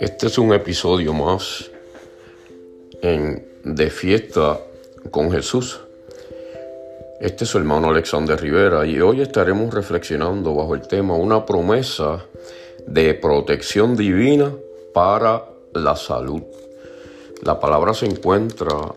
[0.00, 1.70] Este es un episodio más
[3.02, 4.60] en, de fiesta
[5.10, 5.80] con Jesús.
[7.20, 12.24] Este es su hermano Alexander Rivera y hoy estaremos reflexionando bajo el tema una promesa
[12.86, 14.54] de protección divina
[14.94, 15.44] para
[15.74, 16.42] la salud.
[17.42, 18.94] La palabra se encuentra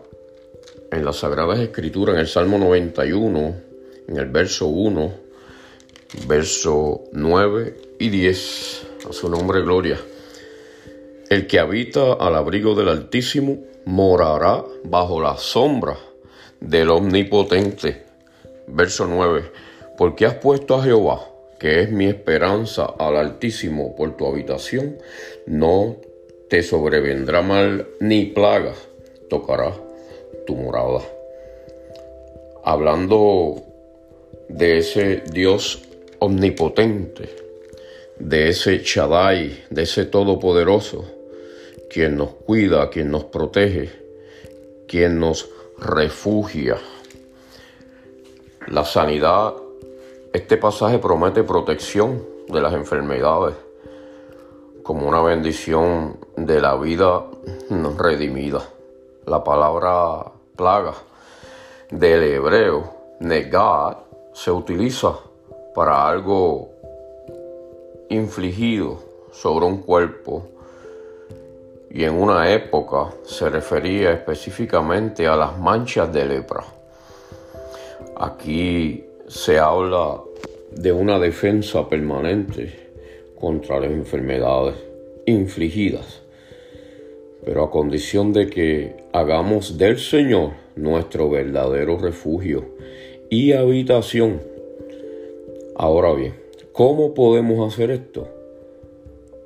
[0.90, 3.54] en las Sagradas Escrituras, en el Salmo 91,
[4.08, 5.23] en el verso 1,
[6.26, 8.86] verso 9 y 10.
[9.08, 9.98] A su nombre, gloria.
[11.28, 15.96] El que habita al abrigo del Altísimo morará bajo la sombra
[16.60, 18.04] del Omnipotente.
[18.66, 19.44] Verso 9.
[19.98, 24.98] Porque has puesto a Jehová, que es mi esperanza, al Altísimo por tu habitación,
[25.46, 25.96] no
[26.48, 28.74] te sobrevendrá mal ni plaga
[29.28, 29.72] tocará
[30.46, 31.00] tu morada.
[32.64, 33.62] Hablando
[34.48, 35.82] de ese Dios
[36.24, 37.28] omnipotente,
[38.18, 41.04] de ese Shaddai, de ese Todopoderoso,
[41.90, 43.90] quien nos cuida, quien nos protege,
[44.88, 46.78] quien nos refugia.
[48.68, 49.52] La sanidad,
[50.32, 53.54] este pasaje promete protección de las enfermedades
[54.82, 57.26] como una bendición de la vida
[57.98, 58.62] redimida.
[59.26, 60.94] La palabra plaga
[61.90, 63.98] del hebreo negad
[64.32, 65.14] se utiliza
[65.74, 66.70] para algo
[68.08, 68.98] infligido
[69.32, 70.48] sobre un cuerpo
[71.90, 76.64] y en una época se refería específicamente a las manchas de lepra.
[78.16, 80.20] Aquí se habla
[80.72, 82.90] de una defensa permanente
[83.38, 84.74] contra las enfermedades
[85.26, 86.22] infligidas,
[87.44, 92.64] pero a condición de que hagamos del Señor nuestro verdadero refugio
[93.30, 94.53] y habitación.
[95.76, 96.34] Ahora bien,
[96.72, 98.28] ¿cómo podemos hacer esto?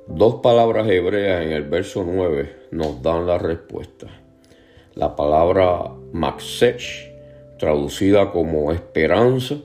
[0.05, 4.05] Dos palabras hebreas en el verso 9 nos dan la respuesta.
[4.93, 7.11] La palabra maxech,
[7.57, 9.55] traducida como esperanza,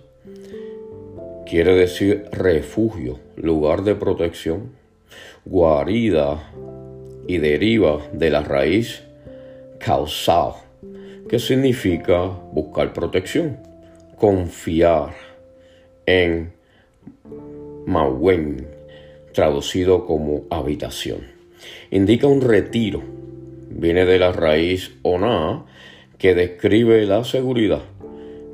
[1.45, 4.71] quiere decir refugio, lugar de protección,
[5.45, 6.51] guarida
[7.27, 9.03] y deriva de la raíz
[9.79, 10.55] causal,
[11.29, 13.59] que significa buscar protección,
[14.17, 15.34] confiar
[16.07, 16.53] en
[17.87, 18.67] Mawen,
[19.33, 21.19] traducido como habitación.
[21.91, 23.03] Indica un retiro.
[23.71, 25.65] Viene de la raíz ona,
[26.19, 27.83] que describe la seguridad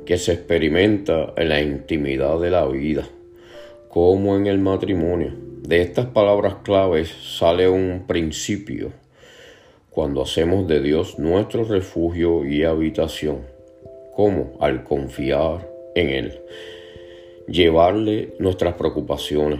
[0.05, 3.07] que se experimenta en la intimidad de la vida,
[3.87, 5.31] como en el matrimonio.
[5.61, 8.91] De estas palabras claves sale un principio
[9.89, 13.41] cuando hacemos de Dios nuestro refugio y habitación,
[14.15, 16.41] como al confiar en Él,
[17.51, 19.59] llevarle nuestras preocupaciones,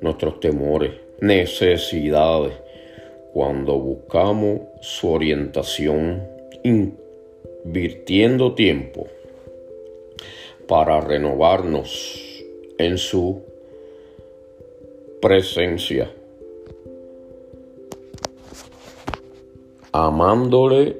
[0.00, 2.52] nuestros temores, necesidades,
[3.32, 6.22] cuando buscamos su orientación,
[6.62, 9.08] invirtiendo tiempo
[10.68, 12.44] para renovarnos
[12.78, 13.42] en su
[15.20, 16.10] presencia,
[19.92, 20.96] amándole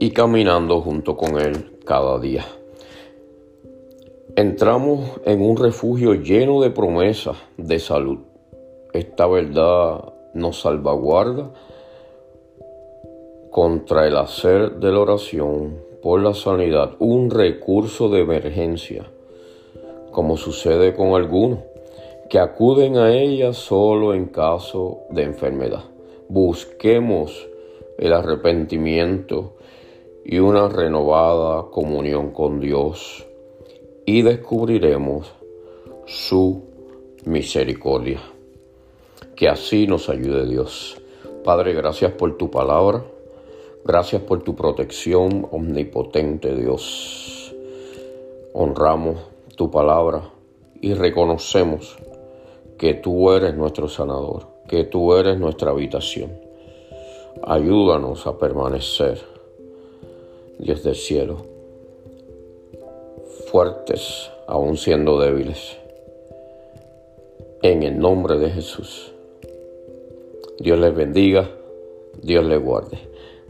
[0.00, 2.57] y caminando junto con Él cada día
[4.38, 8.18] entramos en un refugio lleno de promesas de salud.
[8.92, 11.50] Esta verdad nos salvaguarda
[13.50, 19.10] contra el hacer de la oración por la sanidad un recurso de emergencia,
[20.12, 21.58] como sucede con algunos
[22.30, 25.82] que acuden a ella solo en caso de enfermedad.
[26.28, 27.48] Busquemos
[27.98, 29.54] el arrepentimiento
[30.24, 33.27] y una renovada comunión con Dios
[34.08, 35.30] y descubriremos
[36.06, 36.62] su
[37.26, 38.22] misericordia.
[39.36, 40.98] Que así nos ayude Dios.
[41.44, 43.04] Padre, gracias por tu palabra.
[43.84, 47.54] Gracias por tu protección omnipotente, Dios.
[48.54, 49.18] Honramos
[49.56, 50.30] tu palabra
[50.80, 51.98] y reconocemos
[52.78, 56.32] que tú eres nuestro sanador, que tú eres nuestra habitación.
[57.42, 59.20] Ayúdanos a permanecer,
[60.58, 61.57] Dios del cielo
[63.50, 65.78] fuertes aún siendo débiles.
[67.62, 69.12] En el nombre de Jesús.
[70.58, 71.50] Dios les bendiga,
[72.22, 72.98] Dios les guarde.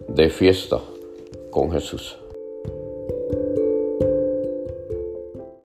[0.07, 0.79] De fiesta
[1.51, 2.17] con Jesús.